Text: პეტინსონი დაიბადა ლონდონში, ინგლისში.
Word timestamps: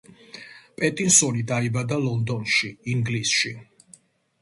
პეტინსონი 0.79 1.45
დაიბადა 1.53 2.01
ლონდონში, 2.07 2.73
ინგლისში. 2.97 3.57